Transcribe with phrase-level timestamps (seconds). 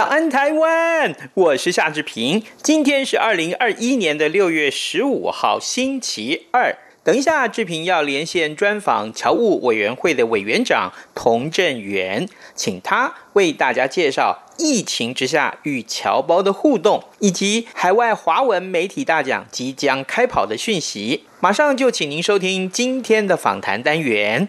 [0.00, 2.42] 早安台湾，我是夏志平。
[2.62, 6.74] 今天是二零二一年的六月十五号，星期二。
[7.04, 21.24] 等一下，志平要连线专访侨务委员会的委员长童振源，请他为大家介绍疫情之下与侨胞的互动，以及海外华文媒体大奖即将开跑的讯息。
[21.40, 24.48] 马上就请您收听今天的访谈单元。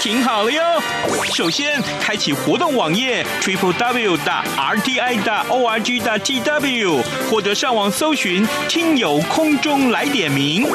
[0.00, 0.62] 听好了哟！
[1.34, 10.66] 首先，开启活动网页 triple w 的 r t i 的 o r g 的 t w，或者上网搜寻“听友空中来点名”。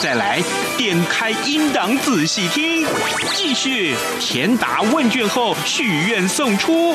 [0.00, 0.40] 再来，
[0.76, 2.86] 点开音档仔细听。
[3.34, 6.94] 继续填答问卷后许愿送出。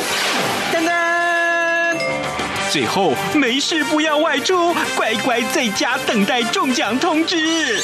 [0.72, 1.98] 噔噔！
[2.72, 7.84] 最后，没事不要外出，乖乖在家等待中奖通知。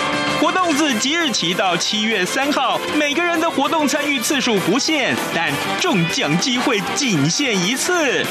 [0.41, 8.25] 活动自即日起到七月三号，每个人的活动参与次数不限，但中奖机会仅限一次。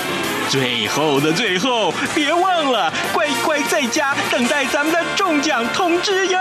[0.49, 6.39] 最后的最后，别忘了乖乖在家等待咱们的中奖通知哟！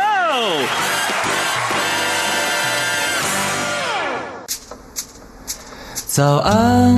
[6.07, 6.97] 早安，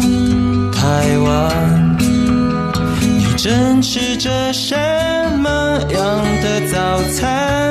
[0.71, 1.97] 台湾，
[3.01, 4.77] 你正吃着什
[5.39, 5.49] 么
[5.89, 7.70] 样的早餐？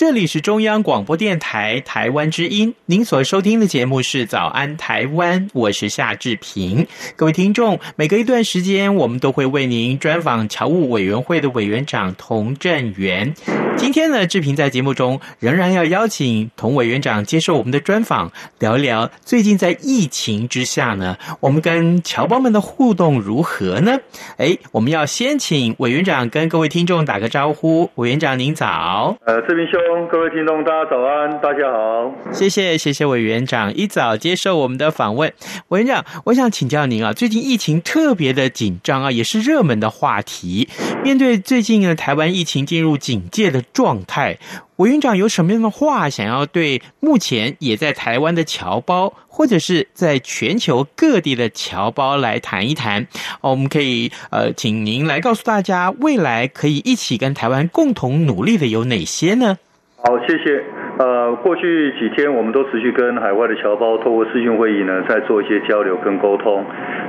[0.00, 6.86] 这里是中央广播电台台湾之音，您所收听的节目是《早安台湾》，我是夏志平。
[7.16, 13.34] 各位听众，每隔一段时间，我们都会为您专访侨务委员会的委员长童振源。
[13.76, 23.98] 今天呢，志平在节目中仍然要邀请童委员长接受我们的专访，聊一聊最近在疫情之下呢，我们跟侨胞们的互动如何呢？
[24.38, 27.90] 哎，我们要先请委员长跟各位听众打个招呼。
[27.96, 29.18] 委员长您早。
[29.26, 29.89] 呃，志平兄。
[30.08, 35.32] 各位听众，大家早安，大家好，谢谢谢谢委员长一早接受我们的访问。
[35.68, 40.68] 委员长，我想请教您啊，最近疫情特别的紧张啊，也是热门的话题。
[41.02, 44.38] 面对最近的，台湾疫情进入警戒的状态，
[44.76, 53.08] 委员长有什么样的话想要对目前也在台湾的侨胞，或者是在全球各地的侨胞来谈一谈？
[53.40, 59.58] 我们可以呃，请您来告诉大家，未来可以一起跟台湾共同努力的有哪些呢？
[60.02, 60.64] 好，谢谢。
[61.00, 66.62] 呃，过去几天我们都持续跟海外的侨胞透过视讯会议呢，在做一些交流跟沟通。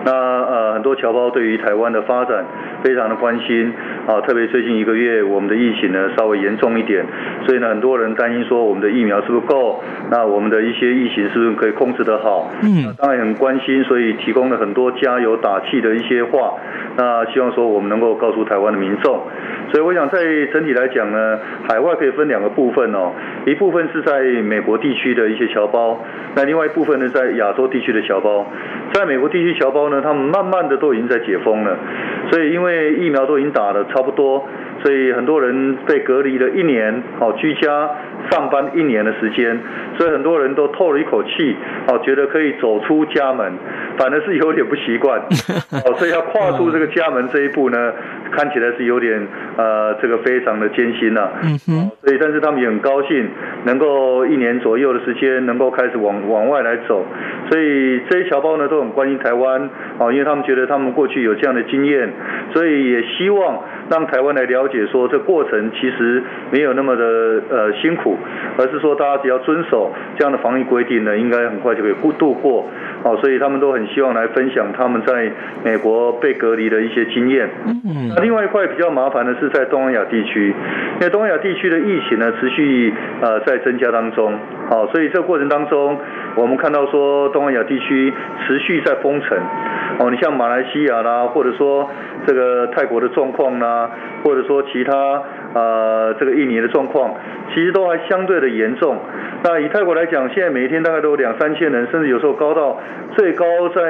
[0.05, 2.45] 那呃，很多侨胞对于台湾的发展
[2.85, 3.73] 非常的关心
[4.07, 7.05] 啊，特别最近一个月我们的疫情呢稍微严重一点，
[7.45, 9.83] 所以呢很多人担心说我们的疫苗是不是够？
[10.09, 12.49] 那我们的一些疫情是不是可以控制得好？
[12.63, 16.53] 嗯，当然很关心，所以提供了很多加油打气的一些话。
[16.95, 19.19] 那希望说我们能够告诉台湾的民众。
[19.71, 20.19] 所以我想在
[20.53, 23.11] 整体来讲呢，海外可以分两个部分哦，
[23.45, 25.99] 一部分是在美国地区的一些侨胞，
[26.35, 28.45] 那另外一部分呢在亚洲地区的侨胞，
[28.93, 31.77] 在美国地区侨胞呢，他们慢慢的都已经在解封了，
[32.29, 34.47] 所以因为疫苗都已经打得差不多。
[34.83, 37.87] 所以很多人被隔离了一年，好居家
[38.31, 39.59] 上班一年的时间，
[39.95, 41.55] 所以很多人都透了一口气，
[41.85, 43.53] 好觉得可以走出家门，
[43.95, 45.19] 反而是有点不习惯，
[45.85, 47.93] 哦，所以要跨出这个家门这一步呢，
[48.31, 53.27] 看起来是有点呃这个非常的艰辛呐、啊，嗯哼，所以但是他们也很高兴，
[53.65, 57.05] 能够一年左右的时间能够开始往往外来走，
[57.49, 59.69] 所以这些侨胞呢都很关心台湾，
[59.99, 62.09] 啊，因为他们觉得他们过去有这样的经验，
[62.53, 63.61] 所以也希望。
[63.89, 68.15] 让台湾来了解说，这过程其实没有那么的呃辛苦，
[68.57, 72.69] 而是说大家只要遵守这样的防疫规定呢，应该很快就可以度过。
[73.03, 75.29] 哦，所以他们都很希望来分享他们在
[75.65, 77.49] 美国被隔离的一些经验。
[77.65, 80.53] 嗯，那另外一块比较麻烦的是在东南亚地区，
[80.99, 84.33] 因为东南亚地区的疫情呢持续呃在增加当中。
[84.69, 85.97] 好，所以这个过程当中，
[86.35, 88.13] 我们看到说东南亚地区
[88.45, 89.37] 持续在封城。
[89.99, 91.89] 哦，你像马来西亚啦，或者说
[92.25, 93.89] 这个泰国的状况啦，
[94.23, 95.21] 或者说其他
[95.53, 97.13] 呃这个印尼的状况，
[97.53, 98.97] 其实都还相对的严重。
[99.43, 102.79] 那以泰国来讲，现在每一天大概都有两三千人，甚至有时候高到
[103.15, 103.81] 最高在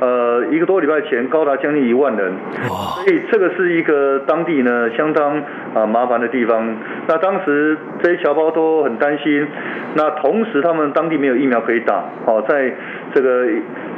[0.00, 2.32] 呃一个多礼拜前高达将近一万人。
[2.62, 5.42] 所以这个是一个当地呢相当
[5.74, 6.76] 啊麻烦的地方。
[7.06, 9.46] 那当时这些侨胞都很担心，
[9.94, 12.72] 那同时他们当地没有疫苗可以打，哦在
[13.14, 13.46] 这个。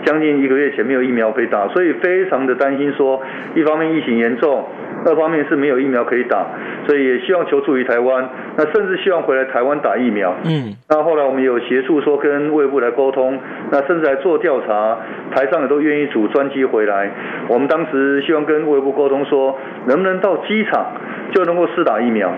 [0.02, 3.20] 将近一个月前没有疫苗可以打，所以非常的担心说，
[3.54, 4.66] 一方面疫情严重，
[5.04, 6.46] 二方面是没有疫苗可以打，
[6.90, 10.34] 所以也希望求助于台湾，那甚至希望回来台湾打疫苗。
[10.42, 13.38] 嗯，那后来我们有协助说跟卫部来沟通，
[13.70, 14.98] 那甚至来做调查，
[15.30, 17.08] 台上也都愿意组专机回来。
[17.46, 19.56] 我们当时希望跟卫部沟通说，
[19.86, 20.84] 能不能到机场
[21.32, 22.32] 就能够试打疫苗？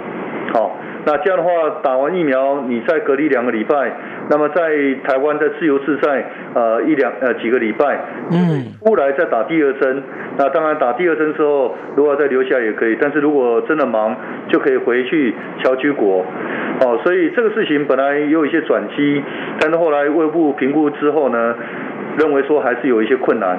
[0.53, 0.77] 好。
[1.05, 1.51] 那这样的话，
[1.83, 3.93] 打完疫苗，你再隔离两个礼拜，
[4.31, 4.71] 那么在
[5.03, 7.99] 台湾再自由自在，呃一两呃几个礼拜，
[8.31, 10.03] 嗯，出来再打第二针。
[10.39, 14.15] 那当然打第二针之后，如果再留下也可以，但是如果真的忙，
[14.49, 16.25] 就可以回去侨居国。
[16.81, 19.23] 哦，所以这个事情本来也有一些转机，
[19.59, 21.55] 但是后来卫部评估之后呢，
[22.17, 23.59] 认为说还是有一些困难。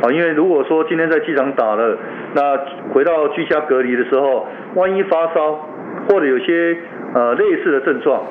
[0.00, 1.98] 啊，因为如果说今天在机场打了，
[2.34, 2.56] 那
[2.92, 5.70] 回到居家隔离的时候，万一发烧。
[6.08, 6.76] 或者有些
[7.14, 8.22] 呃类似的症状，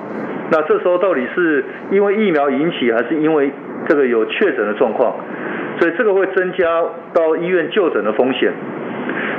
[0.51, 3.51] 那这时候到底是因为疫苗引起，还是因为
[3.87, 5.15] 这个有确诊的状况？
[5.79, 6.83] 所以这个会增加
[7.13, 8.53] 到医院就诊的风险。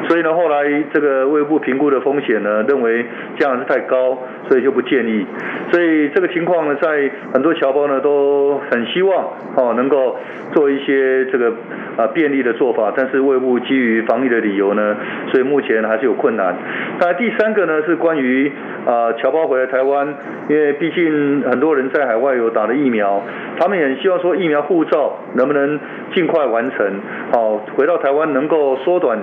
[0.09, 3.05] 所以呢，后来这个卫部评估的风险呢，认为
[3.39, 4.19] 这样是太高，
[4.49, 5.27] 所以就不建议。
[5.73, 9.25] 所以这个情况呢，在很多侨胞呢都很希望
[9.57, 10.17] 哦，能够
[10.53, 11.53] 做一些这个
[11.97, 14.97] 啊便利的做法，但是卫部基于防疫的理由呢，
[15.31, 16.55] 所以目前还是有困难。
[17.01, 18.53] 那第三个呢是关于
[18.87, 20.15] 啊侨胞回来台湾，
[20.49, 23.23] 因为毕竟很多人在海外有打了疫苗，
[23.59, 25.81] 他们也希望说疫苗护照能不能
[26.15, 27.01] 尽快完成，
[27.33, 29.19] 好回到台湾能够缩短。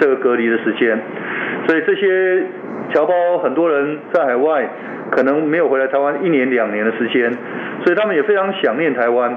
[0.00, 0.98] 这个隔离的时间，
[1.66, 2.44] 所以这些
[2.92, 4.68] 侨胞很多人在海外
[5.10, 7.32] 可能没有回来台湾一年两年的时间，
[7.84, 9.36] 所以他们也非常想念台湾。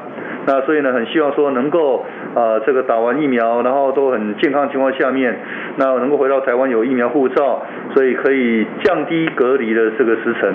[0.49, 5.37] 那所以呢，很希望说能够啊、呃，这个打完疫苗，然后都很健康情况下面，
[5.75, 10.53] 那能够回到台湾有疫苗护照，所以可以降低隔离的这个时程。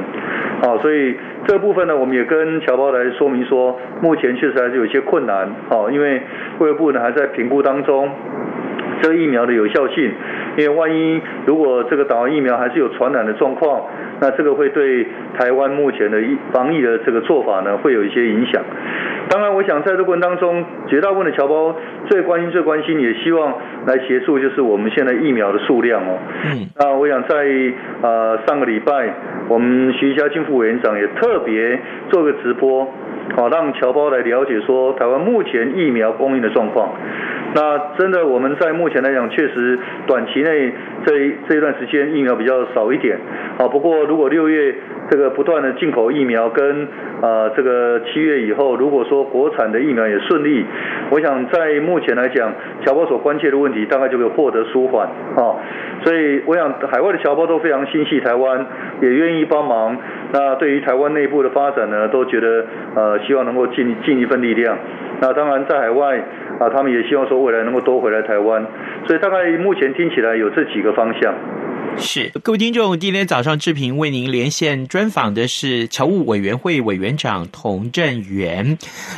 [0.62, 1.14] 好，所以
[1.46, 5.46] 这部分呢，我们也跟侨胞来说明说，目前确实还是有些困难。
[5.68, 6.22] 好，因为
[6.58, 8.08] 卫部呢还在评估当中。
[9.02, 10.10] 这个疫苗的有效性，
[10.56, 13.82] 因为万一如果这个打完疫苗还是有传染的状况，
[14.20, 15.06] 那这个会对
[15.36, 16.18] 台湾目前的
[16.52, 18.62] 防疫的这个做法呢，会有一些影响。
[19.28, 21.74] 当然，我想在这个过程当中，绝大部分的侨胞
[22.06, 23.52] 最关心、最关心，也希望
[23.86, 26.18] 来协助，就是我们现在疫苗的数量哦。
[26.46, 26.68] 嗯。
[26.78, 27.36] 那我想在
[28.02, 29.14] 呃上个礼拜，
[29.48, 31.80] 我们徐家金副委员长也特别
[32.10, 32.86] 做个直播，
[33.36, 36.90] 好让侨胞来了解说台湾目前疫苗供应的状况。
[37.54, 40.72] 那真的，我们在目前来讲，确实短期内
[41.04, 43.18] 这一这一段时间疫苗比较少一点。
[43.58, 44.74] 好，不过如果六月
[45.10, 46.88] 这个不断的进口疫苗跟
[47.20, 50.64] 呃这个七月以后，如果说国产的疫苗也顺利，
[51.10, 52.52] 我想在目前来讲，
[52.86, 55.56] 侨胞所关切的问题大概就会获得舒缓啊。
[56.04, 58.66] 所以我想海外的侨胞都非常心系台湾，
[59.02, 59.98] 也愿意帮忙。
[60.32, 64.76] 那对于台湾内部的发展呢，都觉得呃希望能够尽尽一份力量。
[65.20, 66.18] 那当然在海外
[66.58, 68.64] 啊，他们也希望说未来能够多回来台湾。
[69.06, 71.34] 所以大概目前听起来有这几个方向。
[71.98, 78.76] 是各位听众，今天早上志平为您连线专访的是侨务委员会委员长童振源。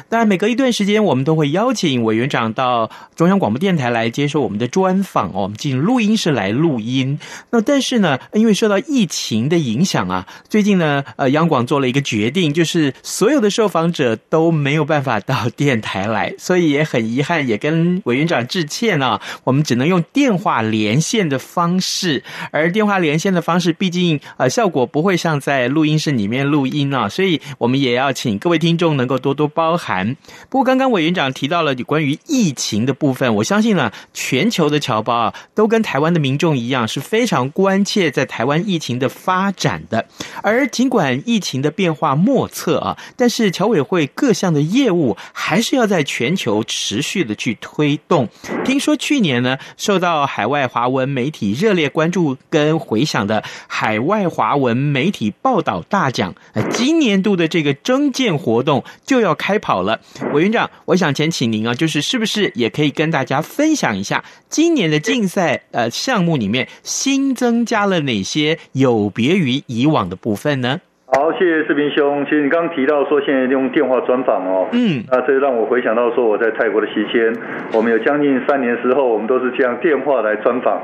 [0.08, 5.42] 当然，每隔一段时间，我们都会邀请委员长到中央广播电台来接受我们的专访哦。
[5.44, 7.18] 我们进录音室来录音。
[7.50, 19.20] 那但是呢，因为受到疫情的影响啊，最近呢，呃，央广做了一个决定，就是所有的受访者都没有办法到电台来，所以也很遗憾，也跟委员长致歉啊。
[19.44, 22.63] 我们只能用电话连线的方式而。
[22.64, 30.16] 而电话连线的方式，毕竟呃效果不会像在录音室里面录音啊，所以我们也要请各位听众能够多多包涵。
[30.48, 40.06] 不过刚刚委员长提到了关于疫情的部分，我相信呢，全球的侨胞啊，都跟台湾的民众一样，是非常关切在台湾疫情的发展的。
[40.42, 48.26] 而尽管疫情的变化莫测啊，但是侨委会各项的业务还是要在全球持续的去推动。
[48.64, 60.00] 听说去年呢，受到海外华文媒体热烈关注跟回响的海外华文媒体报道大奖，呃，今年度的这个征件活动就要开跑了。
[60.32, 70.80] 委员长，我想先请您啊，就是是不是也可以跟大家分享一下今年的竞赛呃项目里面新增加了哪些有别于以往的部分呢？
[71.06, 72.24] 好，谢谢士兵兄。
[72.24, 77.30] 其实你刚刚提到说现在用电话专访哦，嗯，那这让我回想到说我在泰国的期间，
[77.74, 80.80] 我们有将近三年时候，我们都是这样电话来专访，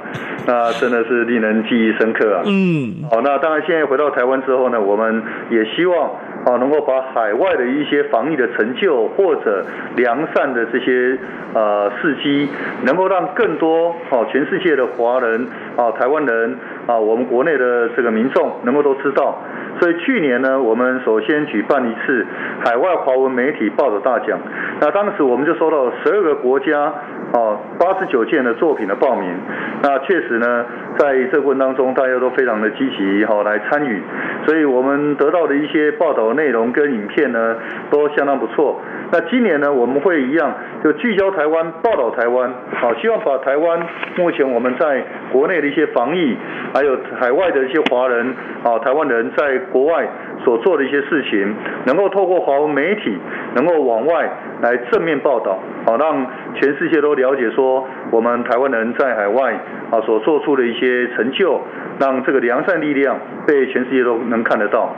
[0.47, 2.43] 那真的是令人记忆深刻啊。
[2.47, 6.11] 嗯，好，那当然现在回到台湾之后呢，我们也希望
[6.45, 9.65] 啊能够把海外的一些防疫的成就或者
[9.97, 11.19] 良善的这些
[11.55, 12.47] 呃事迹，
[12.85, 19.43] 能够让更多哦全世界的华人啊台湾人啊我们国内的这个民众能够都知道。
[19.81, 22.27] 所以去年呢，我们首先举办一次
[22.63, 24.39] 海外华文媒体报道大奖。
[24.79, 29.35] 那当时我们就收到十二个国家啊八十九件的作品的报名。
[29.83, 30.67] 那确实呢，
[30.99, 34.03] 在这个过程当中，大家都非常的积极哈来参与。
[34.47, 37.57] 所以我们得到的一些报道内容跟影片呢，
[37.91, 38.81] 都相当不错。
[39.13, 43.81] 那今年呢，我们会一样就聚焦台湾，报道台湾，好，希望把台湾
[44.17, 46.37] 目前我们在国内的一些防疫，
[46.73, 50.07] 还有海外的一些华人啊，台湾人在国外
[50.45, 51.55] 所做的一些事情，
[51.87, 53.17] 能够透过华文媒体，
[53.55, 54.31] 能够往外
[54.63, 59.55] 来正面报道，好，让全世界都了解说，我们台湾人在海外
[59.91, 61.61] 啊所做出的一些成就，
[61.99, 64.95] 让这个良善力量被全世界都能看得到。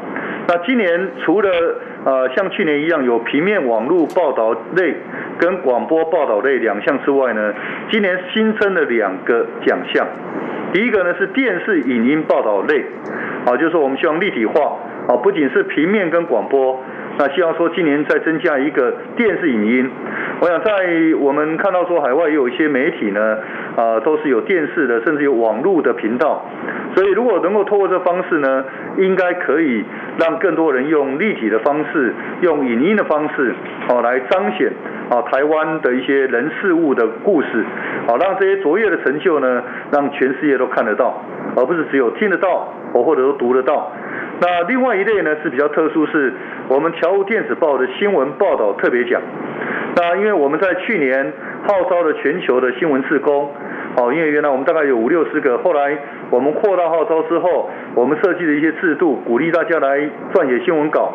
[0.49, 1.50] 那今年除了
[2.04, 4.94] 呃像去年一样有平面网络报道类
[5.38, 7.54] 跟广播报道类两项之外呢，
[7.90, 10.06] 今年新增了两个奖项。
[10.72, 12.84] 第一个呢是电视影音报道类，
[13.46, 14.78] 啊，就是我们希望立体化，
[15.09, 16.80] 啊，不仅是平面跟广播，
[17.18, 19.90] 那希望说今年再增加一个电视影音。
[20.40, 20.73] 我想在
[21.18, 23.38] 我们看到说海外也有一些媒体呢，
[23.76, 26.44] 啊，都是有电视的，甚至有网络的频道。
[26.94, 28.64] 所以如果能够透过这方式呢，
[28.99, 29.85] 应该可以
[30.18, 33.54] 让更多人用立体的方式，用影音的方式，
[33.88, 34.73] 哦，来彰显
[35.11, 37.64] 啊台湾的一些人事物的故事，
[38.06, 41.23] 好让这些卓越的成就呢，让全世界都看得到，
[41.56, 43.90] 而不是只有听得到，或或者都读得到。
[44.40, 46.32] 那另外一类呢是比较特殊，是
[46.68, 49.20] 我们侨务电子报的新闻报道特别奖。
[49.94, 51.32] 那因为我们在去年
[51.64, 53.50] 号召了全球的新闻志工，
[53.96, 55.96] 哦，因为原来我们大概有五六十个，后来
[56.30, 60.00] 我们扩大号召之后，我们设计了一些制度，鼓励大家来
[60.32, 61.12] 撰写新闻稿。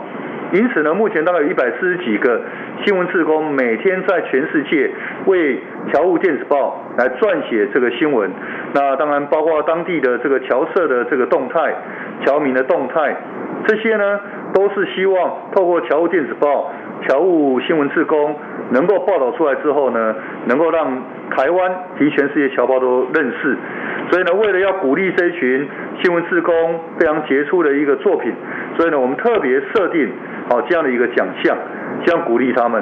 [0.54, 2.42] 因此呢，目前大概有一百四十几个
[2.86, 4.90] 新闻志工，每天在全世界
[5.26, 5.60] 为
[5.92, 8.30] 侨务电子报来撰写这个新闻。
[8.74, 11.74] 那当然包括当地的这个侨社的这个动态、
[12.26, 13.16] 侨民的动态，
[13.66, 14.20] 这些呢
[14.54, 16.72] 都是希望透过侨务电子报、
[17.08, 18.36] 侨务新闻志工
[18.72, 21.02] 能够报道出来之后呢，能够让
[21.32, 23.58] 台湾及全世界侨胞都认识。
[24.10, 25.68] 所以呢，为了要鼓励这群
[26.02, 28.34] 新闻志工非常杰出的一个作品，
[28.78, 30.10] 所以呢，我们特别设定。
[30.50, 31.58] 好，这样的一个奖项，
[32.06, 32.82] 这样鼓励他们，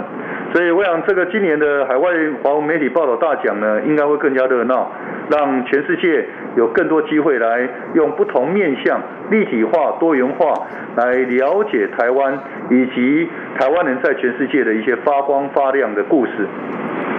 [0.56, 2.10] 所以我想这个今年的海外
[2.42, 4.90] 华文媒体报道大奖呢，应该会更加热闹，
[5.30, 12.40] 让全世界有更多机会来用不同面向、立体化、多元化来了解台湾
[12.72, 13.28] 以及
[13.60, 16.48] 台湾人在全世界的一些发光发亮的故事。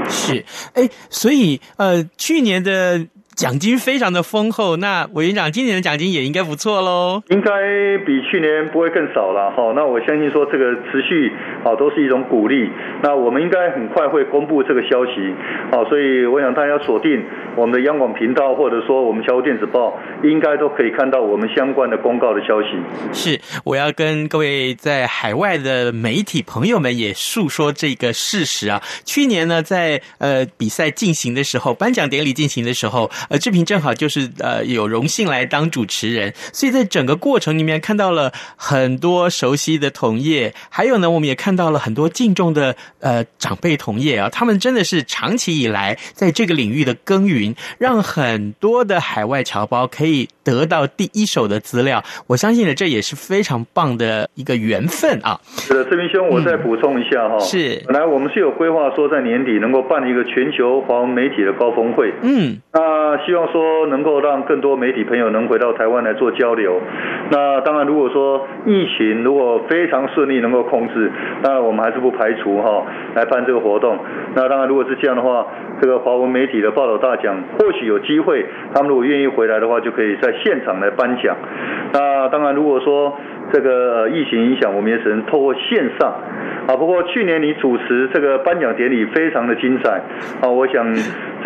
[0.09, 0.43] 是，
[0.75, 3.07] 哎，所以呃，去年的。
[3.37, 7.23] 奖金非常的丰厚，那委员长今年的奖金也应该不错喽。
[7.29, 7.51] 应该
[8.07, 9.75] 比去年不会更少了哈。
[9.77, 11.31] 那我相信说这个持续
[11.63, 12.71] 啊都是一种鼓励。
[13.03, 15.13] 那我们应该很快会公布这个消息。
[15.71, 17.23] 好，所以我想大家锁定
[17.57, 22.69] 我们的央广频道，或者说我们侨务电子报，应该都可以看到我们相关的公告的消息。
[23.13, 28.83] 是，我要跟各位在海外的媒体朋友们也诉说这个事实啊。
[29.05, 33.11] 去年呢，在呃比赛进行的时候，颁奖典礼进行的时候。
[33.29, 52.01] 呃，志平正好就是呃有荣幸来当主持人，所以在整个过程里面看到了很多熟悉的同业，还有呢，我们也看到了很多敬重的呃长辈同业啊，他们真的是长期以来在这个领域的耕耘，让很多的海外侨胞可以得到第一手的资料。
[52.29, 55.41] 我相信呢，这也是非常棒的一个缘分啊。
[55.43, 57.41] 是的，志明兄，我再补充一下哈、嗯。
[57.41, 62.13] 是，本来我们是有规划说在年底能够办一个全球华文媒体的高峰会。
[62.23, 66.81] 嗯，那希望说能够让更多媒体朋友能回到台湾来做交流。
[67.31, 71.11] 那当然，如果说疫情如果非常顺利能够控制，
[71.43, 73.99] 当然我们还是不排除哈来办这个活动。
[74.35, 75.47] 那当然，如果是这样的话，
[75.81, 81.37] 这个华文媒体的报道大奖或许有机会，他们如果愿意回来的话，就可以在现场来颁奖。
[81.93, 83.19] 那当然，如果说
[83.53, 86.15] 这个疫情影响，我们也只能透过线上。
[86.67, 90.03] 啊，不过去年你主持这个颁奖典礼非常的精彩
[90.43, 90.85] 啊，我想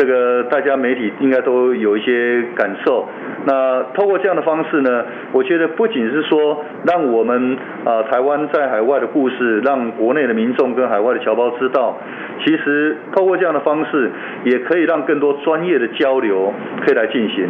[0.00, 3.06] 这个大家媒体应该都有一些感受。
[3.44, 11.98] 那透过这样的方式呢，我觉得不仅是说让我们啊台湾在海外的故事，让国内的民众跟海外的侨胞知道，
[12.42, 14.10] 其实透过这样的方式，
[14.44, 16.50] 也可以让更多专业的交流
[16.86, 17.46] 可以来进行。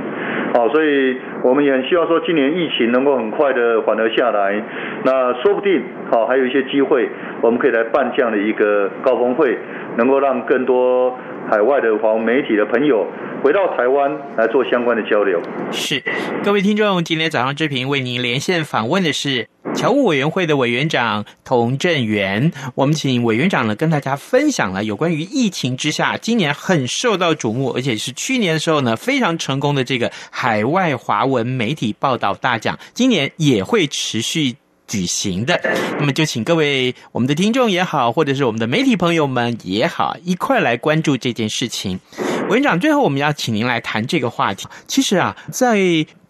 [0.54, 4.61] 好，所以我们也很希望说，今年疫情能够很快的缓和下来，
[5.04, 7.09] 那说不定好还有一些机会，
[7.42, 9.56] 我们可以来办这样的一个高峰会，
[9.97, 11.16] 能够让更多
[11.49, 13.06] 海外的华文媒体的朋友
[13.42, 15.40] 回到台湾来做相关的交流。
[15.70, 16.02] 是，
[16.44, 22.52] 各位听众，今天早上志平为您连线访问的是侨务委员会的委员长童振源。
[22.75, 34.54] 我们请委员长呢跟大家分享了有关于疫情之下今年很受到瞩目，而且是去年的时候呢非常成功的这个海外华文媒体报道大奖，今年也会持续
[34.90, 35.59] 举行的。
[35.99, 42.00] 那么就请各位我们的听众也好，或者是我们的媒体朋友们也好，一块来关注这件事情。
[42.49, 44.66] 委员长，最后我们要请您来谈这个话题。
[44.88, 45.78] 其实啊，在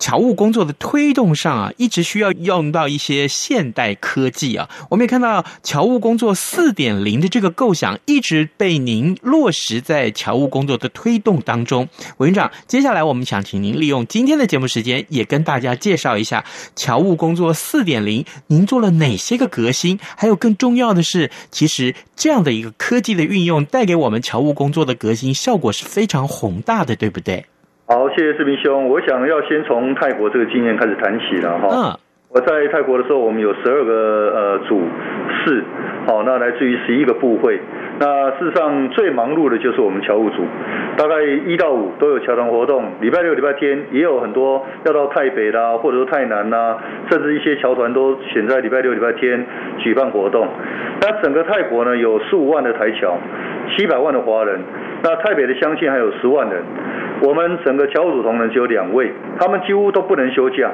[0.00, 4.68] 侨务工作的推动上啊，一直需要用到一些现代科技啊。
[4.88, 11.88] 我们也看到侨务工作四点零的这个构想一直被您落实在侨务工作的推动当中。
[12.16, 19.98] 委员长，接下来我们想请您利用今天的节目时间，也跟大家介绍一下侨务工作四点零，您做了哪些个革新？
[20.16, 27.44] 还有更重要的是，其实这样的一个科技的运用，带给我们侨务工作的革新效果是非常宏大的，对不对？
[27.92, 28.88] 好，谢谢志明兄。
[28.88, 31.98] 我想要先从泰国这个经验开始谈起了哈。
[32.32, 34.80] 我在泰国的时候，我们有十二个呃组
[35.42, 35.64] 室，
[36.06, 37.58] 好，那来自于十一个部会。
[37.98, 40.44] 那事实上最忙碌的就是我们侨务组，
[40.96, 46.78] 大概一到五都有侨团活动，礼拜六、礼拜天也有很多要到泰北啦，或者说泰南啦，
[47.10, 49.44] 甚至一些侨团都选在礼拜六、礼拜天
[49.78, 50.46] 举办活动。
[51.00, 53.18] 那整个泰国呢，有十五万的台侨，
[53.76, 54.60] 七百万的华人。
[55.02, 56.62] 那泰北的乡亲还有十万人。
[57.22, 60.70] 我们整个侨务组同仁只有两位，他们几乎都不能休假，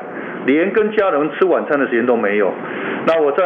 [0.46, 2.52] 连跟家人吃晚餐的时间都没有。
[3.06, 3.44] 那我在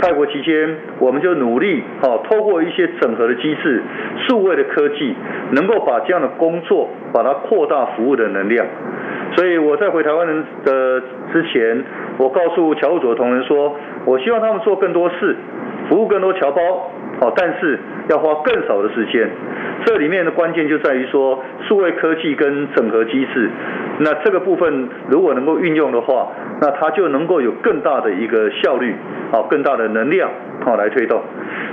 [0.00, 3.82] 泰国期间，我们就努力，哦，透过一些整合的机制、
[4.26, 5.14] 数位的科技，
[5.52, 8.66] 能够把这样的工作，把它扩大服务的能量。
[9.36, 11.84] 所以我在回台湾人的之前，
[12.16, 15.36] 我告诉侨务组的同仁说，我希望他们做更多事，
[15.88, 16.90] 服务更多侨胞。
[17.20, 19.28] 好，但是要花更少的时间。
[19.84, 23.50] 这里面的关键就在于说，数位科技跟整合机制。
[24.00, 26.28] 那这个部分如果能够运用的话，
[26.60, 28.94] 那它就能够有更大的一个效率，
[29.32, 30.30] 好，更大的能量，
[30.64, 31.20] 好来推动。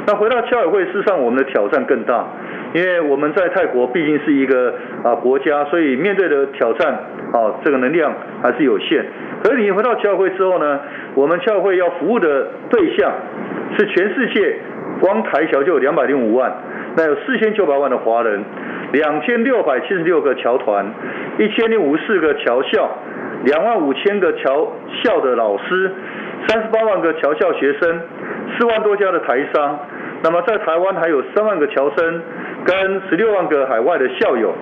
[0.08, 2.26] 那回到侨委会，事实上我们的挑战更大，
[2.74, 6.94] 因为我们在泰国毕竟是一个啊国家，所以面对的挑战，
[7.32, 8.12] 啊这个能量
[8.42, 9.06] 还是有限。
[9.44, 10.80] 可是你回到侨委会之后呢，
[11.14, 13.12] 我们侨委会要服务的对象
[13.78, 14.58] 是全世界。
[15.02, 16.50] 光台侨就有两百零五万，
[16.96, 18.42] 那有四千九百万的华人，
[18.91, 20.86] 两千六百七十六个侨团，
[21.38, 22.89] 一千零五十四个侨校，
[23.43, 24.71] 两万五千个侨
[25.04, 25.91] 校的老师，
[26.48, 28.02] 三十八万个侨校学生，
[28.58, 29.80] 四万多家的台商。
[30.24, 32.21] 那么在台湾还有三万个侨生，
[32.65, 34.54] 跟十六万个海外的校友。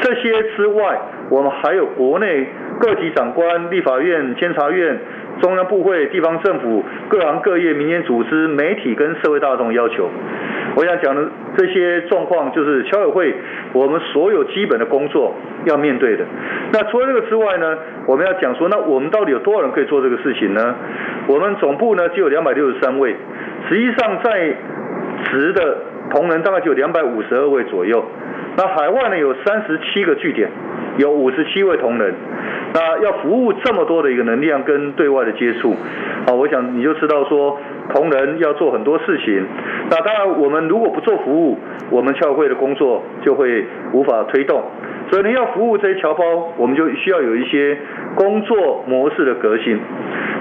[0.00, 0.98] 这些之外，
[1.30, 2.46] 我们还有国内
[2.80, 4.98] 各级长官、立法院、监察院。
[5.40, 10.08] 中央部会、地方政府、各行各业、民间组织、媒体跟社会大众要求，
[10.74, 13.34] 我想讲的这些状况，就是侨委会
[13.72, 15.34] 我们所有基本的工作
[15.66, 16.24] 要面对的。
[16.72, 20.74] 那除了这个之外呢，我们要讲说，那我们到底有多少人可以做这个事情呢？
[21.26, 23.14] 我们总部呢只有两百六十三位，
[23.68, 24.56] 实际上在
[25.30, 25.78] 职的
[26.10, 28.04] 同仁大概就有两百五十二位左右。
[28.56, 30.50] 那海外呢有三十七个据点，
[30.96, 32.14] 有五十七位同仁。
[32.74, 35.76] 那要服务这么多的一个能量跟对外的接触，
[36.26, 37.60] 啊，我想你就知道说，
[37.94, 39.44] 同仁要做很多事情。
[39.90, 41.58] 那当然，我们如果不做服务，
[41.90, 44.62] 我们侨会的工作就会无法推动。
[45.10, 46.24] 所以你要服务这些侨胞，
[46.56, 47.76] 我们就需要有一些
[48.14, 49.78] 工作模式的革新。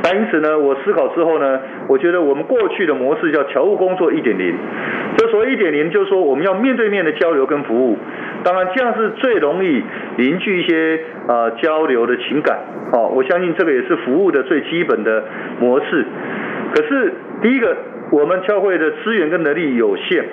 [0.03, 4.55] 那因此呢，我思考之后呢，我觉得我们过去的模式叫侨务工作一点零。
[5.17, 7.97] 这所谓一点零，就是说我们要面对面的交流跟服务。
[8.43, 9.83] 当然，这样是最容易
[10.15, 12.59] 凝聚一些啊、呃、交流的情感。
[12.93, 15.25] 好，我相信这个也是服务的最基本的
[15.59, 16.05] 模式。
[16.73, 17.75] 可是第一个，
[18.11, 20.25] 我们教会的资源跟能力有限，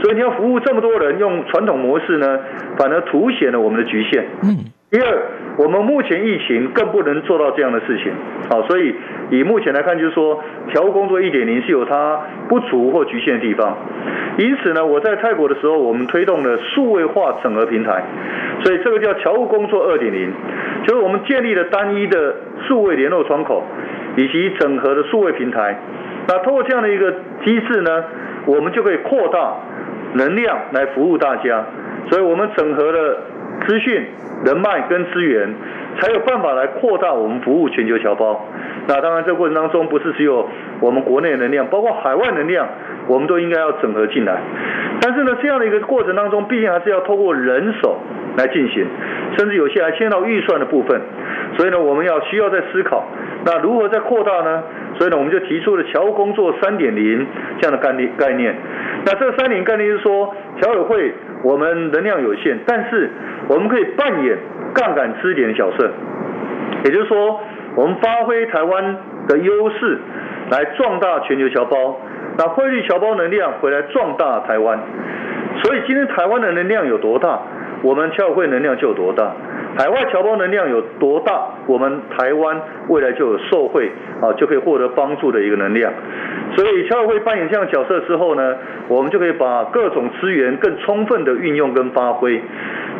[0.00, 2.38] 所以你要服务这么多人，用传统模式呢，
[2.78, 4.24] 反而凸显了我们的局限。
[4.42, 4.70] 嗯。
[4.92, 5.22] 第二，
[5.56, 8.12] 我们目前疫情更不能做到这样的事情，
[8.50, 8.94] 好，所以
[9.30, 10.44] 以目前来看，就是说，
[10.74, 13.74] 侨务工作一点零是有它不足或局限的地方。
[14.36, 18.04] 因此呢，我在泰国的时候，我们推动了数位化整合平台，
[18.62, 20.30] 所以这个叫侨务工作二点零，
[20.86, 22.36] 就是我们建立了单一的
[22.68, 23.64] 数位联络窗口，
[24.16, 25.80] 以及整合的数位平台。
[26.28, 27.12] 那通过这样的一个
[27.44, 28.04] 机制呢，
[28.46, 29.54] 我们就可以扩大
[30.14, 31.64] 能量来服务大家。
[32.10, 33.18] 所以我们整合了
[33.66, 34.06] 资讯。
[34.44, 35.54] 人脉跟资源，
[36.00, 38.44] 才有办法来扩大我们服务全球侨胞。
[38.88, 40.48] 那当然，这过程当中不是只有
[40.80, 42.66] 我们国内能量，包括海外能量，
[43.06, 44.40] 我们都应该要整合进来。
[45.00, 48.00] 但是呢，这样的一个过程当中，毕竟还是要透过人手
[48.36, 48.84] 来进行，
[49.38, 51.00] 甚至有些还牵到预算的部分。
[51.56, 53.04] 所以呢，我们要需要再思考，
[53.44, 54.64] 那如何再扩大呢？
[54.98, 57.26] 所以呢，我们就提出了侨务工作三点零
[57.60, 58.54] 这样的概念概念。
[59.04, 63.10] 那这三点概念是说，侨委会我们能量有限，但是
[63.48, 64.38] 我们可以扮演
[64.74, 65.90] 杠杆支点的角色，
[66.84, 67.40] 也就是说，
[67.74, 68.96] 我们发挥台湾
[69.28, 69.98] 的优势
[70.50, 72.00] 来壮大全球侨胞，
[72.38, 74.78] 那汇聚侨胞能量回来壮大台湾。
[75.62, 77.40] 所以今天台湾的能量有多大，
[77.82, 79.32] 我们侨委会能量就有多大。
[79.74, 85.90] 海外侨胞能量有多大，我们台湾未来就有受惠啊，就可以获得帮助的一个能量。
[86.54, 88.56] 所以侨委会扮演这样角色之后呢，
[88.88, 92.42] 我们就可以把各种资源更充分的运用跟发挥。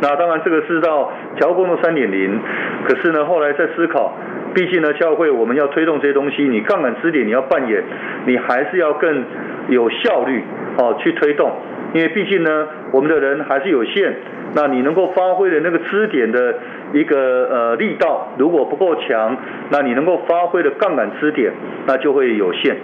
[0.00, 2.40] 那当然这个是到侨务工作三点零，
[2.88, 4.16] 可是呢后来在思考，
[4.54, 7.82] 毕竟呢侨委会我们要推动这些东西，你杠杆支点你要扮演，
[8.24, 9.24] 你还是要更
[9.68, 10.42] 有效率
[10.78, 11.52] 哦去推动，
[11.92, 14.16] 因为毕竟呢我们的人还是有限。
[14.54, 16.54] 那你能够发挥的那个支点的
[16.92, 19.36] 一个呃力道，如果不够强，
[19.70, 21.52] 那你能够发挥的杠杆支点，
[21.86, 22.76] 那就会有限。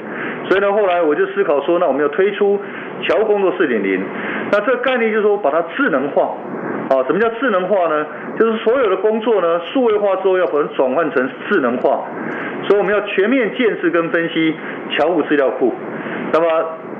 [0.49, 2.59] 所以呢，后来我就思考说，那我们要推出
[3.03, 4.01] 桥工作四点零。
[4.51, 6.35] 那这个概念就是说，把它智能化。
[6.89, 8.07] 啊，什么叫智能化呢？
[8.39, 12.03] 就是所有的工作呢，数位化之后要把它转换成智能化。
[12.67, 14.55] 所以我们要全面建设跟分析
[14.91, 15.75] 桥务资料库。
[16.33, 16.47] 那么，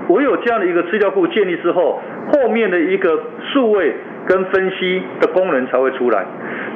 [0.09, 2.01] 我有这样的一个资料库建立之后，
[2.33, 3.95] 后面的一个数位。
[4.27, 6.23] 跟分析的功能才会出来。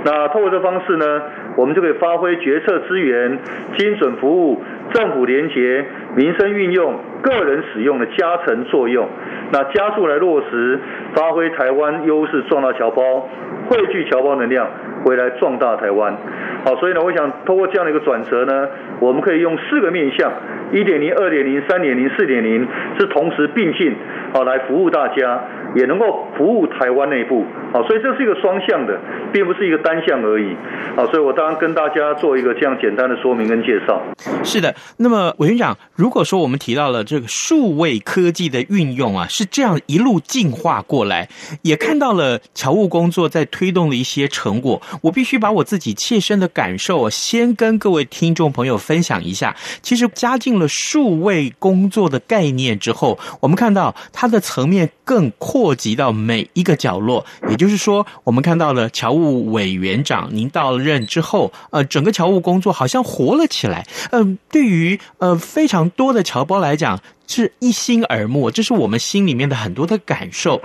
[0.06, 1.22] 那透过这方式呢，
[1.54, 3.38] 我们就可以发挥决策资源、
[3.76, 4.62] 精准服务、
[4.94, 5.84] 政府连结、
[6.16, 9.06] 民生运用、个人使用的加成作用。
[9.52, 10.80] 那加速来落实，
[11.14, 13.28] 发挥台湾优势，壮大侨胞，
[13.68, 14.66] 汇聚侨胞能量，
[15.04, 16.16] 回来壮大台湾。
[16.64, 18.66] 好，所以呢，我想透过这样的一个转折呢，
[18.98, 20.32] 我们可以用四个面向：
[20.72, 22.66] 一点零、二点零、三点零、四点零，
[22.98, 23.94] 是同时并进，
[24.32, 25.40] 好来服务大家。
[25.74, 29.00] 也能够服务台湾内部，好，所以这是一个双向的，
[29.32, 30.54] 并不是一个单向而已，
[30.94, 34.00] 好，所以我当然跟大家做一个这样简单的说明跟介绍。
[34.44, 41.28] 是的，那么委员长，如果说我们提到了这个数位科技的运用啊，是这样一路进化过来，
[41.62, 49.56] 也看到了侨务工作在推动的一些成果，我必须把我自己切身的感受先跟各位听众朋友分享一下。
[49.80, 55.72] 其实加进了数位工作的概念之后，我们看到它的层面更扩。
[55.74, 63.86] 及到每一个角落，也就就是说，我们看到了侨务委员长您到任之后，呃，整个侨务工作好像活了起来。
[64.10, 66.98] 嗯、对于呃非常多的侨胞来讲。
[67.26, 70.60] 是一心耳目，这是我们心里面的很多的感受。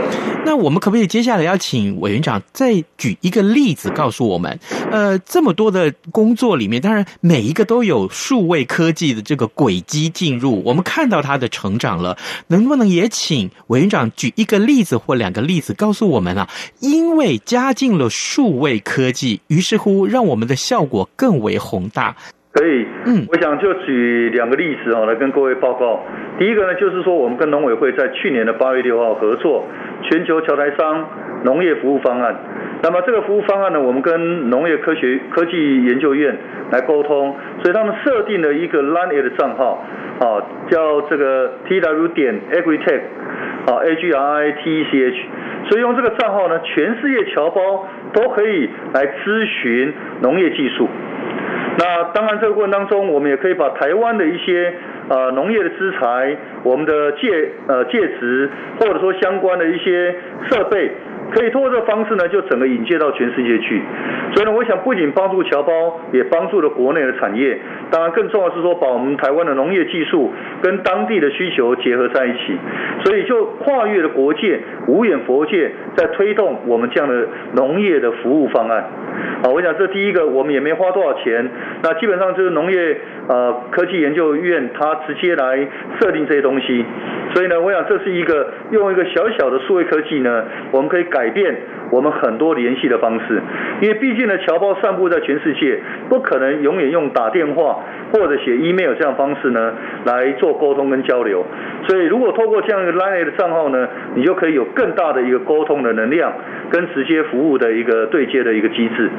[0.46, 4.58] 那我们可不可以接下来要请委员长再举一个例子，告诉我们，
[4.92, 12.18] 呃，这么多的工作里面，当然每一个都有数位科技的这个轨迹进入，我们看到它的成长了。
[12.48, 16.50] 能不能也请委员长举一个例子或两个例子，告诉我们啊？
[16.80, 22.16] 因为加进了数位科技，于是乎让我们的效果更为宏大。
[22.58, 26.04] 可以，嗯，我想就举两个例子哦，来跟各位报告。
[26.40, 29.64] 第一个呢，就是说我们跟农委会在去年的八月六号合作
[30.02, 31.08] 全球桥台商
[31.44, 32.36] 农业服务方案。
[32.82, 36.36] 那么这个服务方案呢，我们跟农业科学科技研究院
[36.72, 39.86] 来沟通，所以他们设定了一个 LINE@ 的账号，
[40.20, 40.42] 啊，
[40.72, 43.02] 叫这个 TW 点 Agritech，
[43.68, 45.26] 啊，A G R I T E C H。
[45.70, 50.88] 所以用这个账号呢，全世界侨胞都可以来咨询农业技术。
[51.80, 54.74] 那当然，这个过程当中，我们也可以把台湾的一些
[55.10, 60.16] 呃农业的资材、我们的介呃介质，或者说相关的一些
[60.50, 60.92] 设备，
[61.32, 63.82] 可以通过这个方式呢，就整个引介到全世界去。
[64.34, 67.60] 所以呢，我想不仅帮助侨胞，也帮助了国内的产业。
[67.92, 72.58] 当然，更重要是说，把我们台湾的农业技术跟当地的需求结合在一起。
[73.04, 78.86] 所以就跨越了国界，无远弗届，在推动我们这样的农业的服务方案。
[79.44, 81.50] 好，我想这第一个，我们也没花多少钱。
[81.84, 85.68] 那基本上就是农业呃科技研究院，它直接来
[86.00, 86.86] 设定这些东西。
[87.38, 91.56] 所以呢，我想这是一个用一个小小的数位科技呢，我们可以改变
[91.92, 93.40] 我们很多联系的方式。
[93.80, 97.78] 因为毕竟呢，侨胞散布在全世界，不可能永远用打电话
[98.12, 99.72] 或者写 email 这样方式呢
[100.04, 101.46] 来做沟通跟交流。
[101.88, 106.34] 所以如果透过这样一个 Line 的账号呢，你就可以有更大的一个沟通的能量，
[106.72, 109.12] 跟直接服务的一个对接的一个机制。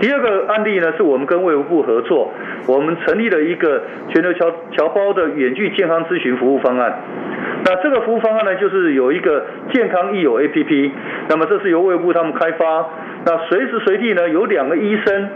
[0.00, 2.32] 第二个案例呢，是我们跟卫福部合作，
[2.66, 6.98] 我们成立了一个全球侨侨胞的远距健康咨询服务方案。
[7.64, 10.90] 那这个服务方案呢，就是有一个健康益友 APP，
[11.28, 12.88] 那么这是由卫部他们开发，
[13.26, 15.28] 那随时随地呢，有两个医生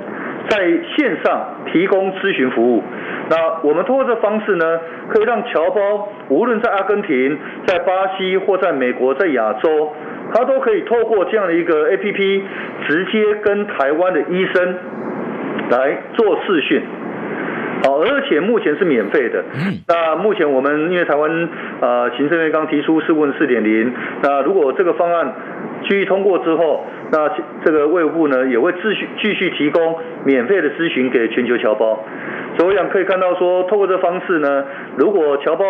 [0.49, 0.59] 在
[0.97, 2.83] 线上提供咨询服务。
[3.29, 9.93] 那我们通过这方式呢，可以让侨胞无论在阿根廷、在巴西或在美国、在亚洲，
[10.33, 12.43] 他都可以透过这样的一个 APP，
[12.89, 14.75] 直接跟台湾的医生
[15.71, 16.83] 来做视讯。
[17.85, 19.45] 好，而且目前是免费的。
[19.87, 21.49] 那目前我们因为台湾
[21.81, 23.93] 呃行政院刚提出试问四点零，
[24.23, 25.35] 那如果这个方案
[25.83, 27.31] 继续通过之后，那
[27.65, 32.03] 这个卫部呢也会继续继续提供免费的咨询给全球侨胞。
[32.57, 34.65] 所以我想可以看到说，透过这方式呢，
[34.97, 35.65] 如果侨胞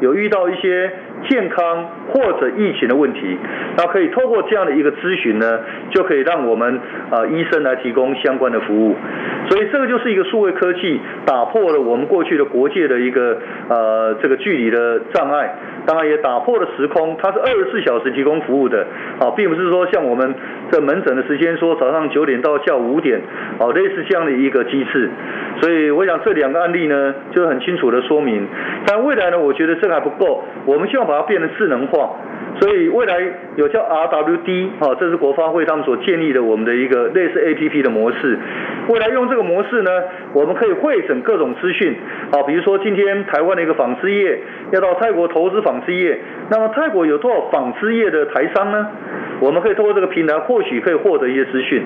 [0.00, 0.90] 有遇到一些
[1.28, 3.38] 健康或者疫情的问题，
[3.76, 5.60] 那可以透过这样的一个咨询呢，
[5.90, 8.96] 就可以让我们啊医生来提供相关的服务。
[9.48, 15.54] 所以这个就是一个数位科技打破了我们过去的国界的一个呃这个距离的障碍，
[15.86, 18.86] 当然也打破了时空，它是二十四小时提供服务的，
[19.20, 20.34] 啊，并不是说像我们
[20.70, 23.20] 在门诊的时间说早上九点到下午五点，
[23.58, 25.10] 好，类似这样的一个机制。
[25.60, 28.46] 所以我想这两个案例呢，就很清楚的说明。
[28.86, 32.10] 但未来呢，我觉得这还不够，我们希望把它变得智能化。
[32.58, 33.16] 所以未来
[33.56, 38.38] 有叫 RWD，哈，这是国发会他们所建立的我们的一个类似 APP 的模式。
[38.88, 39.90] 未来用这个模式呢，
[40.32, 41.94] 我们可以汇整各种资讯，
[42.32, 44.40] 啊，比如说今天台湾的一个纺织业
[44.72, 46.18] 要到泰国投资纺织业，
[46.50, 48.88] 那么泰国有多少纺织业的台商呢？
[49.40, 51.82] 我们可以通过这个平台，或许可以获得一些资讯。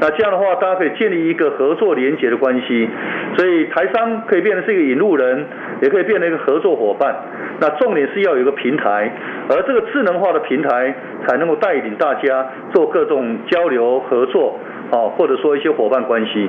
[0.00, 2.88] 那这样的话，大家可以建立一个合作连结的关系，
[3.36, 5.46] 所以台商可以变成是一个引路人，
[5.80, 7.14] 也可以变成一个合作伙伴。
[7.60, 9.12] 那重点是要有一个平台，
[9.48, 10.94] 而这个智能化的平台
[11.26, 14.58] 才能够带领大家做各种交流合作，
[14.90, 16.48] 啊，或者说一些伙伴关系。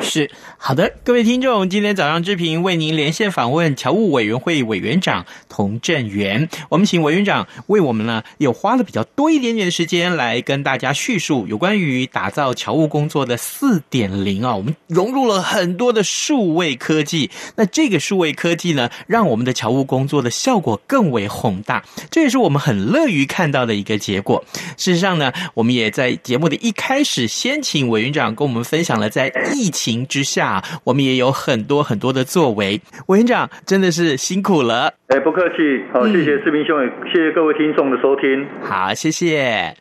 [0.00, 0.30] 是。
[0.56, 24.42] 好的，各位听众，今天早上之平为您连线访问侨务委员会委员长童振源，我们请委员长为我们呢，又花了比较多一点点的时间来跟大家叙述有关于打造侨务工作的四点零啊，我们融入了很多的数位科技，那这个数位科技呢，让我们的侨务工作的效果更为宏大，这也是我们很乐于看到的一个结果。
[24.78, 32.80] 事实上呢，我们也在节目的一开始先请委员长跟我们分享了在疫情之下，我们也有很多很多的作为。
[33.08, 35.56] 委员长真的是辛苦了，哎，不客气，
[35.92, 39.74] 好，谢谢士兵兄，也谢谢各位听众的收听，好，谢谢。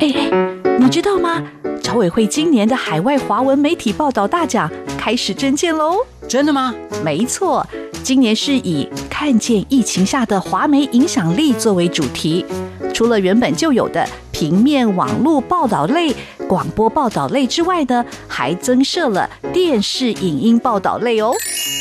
[0.00, 1.42] 哎，你知道吗？
[1.82, 5.96] 朝委会今年的海外华文媒体报道大奖开始征件喽！
[6.26, 6.74] 真的吗？
[7.04, 7.66] 没错，
[8.02, 12.46] 今年是以看见疫情下的华媒影响力作为主题，
[12.94, 16.14] 除了原本就有的平面、网络报道类。
[16.52, 21.32] 广播报道类之外呢，还增设了电视影音报道类哦。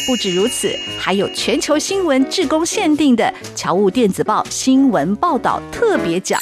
[0.08, 6.40] 不止如此，还有全球新闻志工限定的侨务电子报新闻报道特别奖。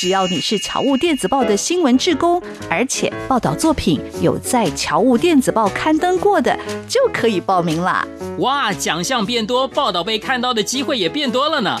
[0.00, 8.04] 只要你是侨务电子报的新闻志工，而且报道作品有在侨务电子报刊登过的，就可以报名啦。
[8.38, 11.80] 哇，奖项变多，报道被看到的机会也变多了呢。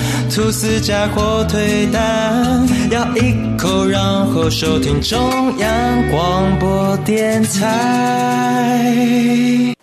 [0.33, 5.19] 吐司加火腿蛋，咬一口，然后收听中
[5.57, 8.95] 央广播电台。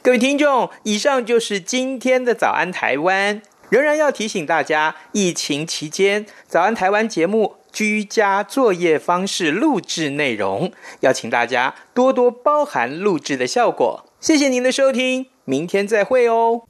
[0.02, 3.42] 各位听众，以上就是今天的早安台湾。
[3.68, 14.06] 仍然要提醒大家，疫情期间早安台湾节目居家作业方式录制内容，要请大家多多包涵录制的效果。
[14.18, 16.62] 谢谢您的收听，明天再会哦。